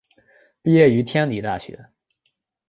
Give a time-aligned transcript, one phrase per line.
[0.63, 1.91] 毕业于天理大学。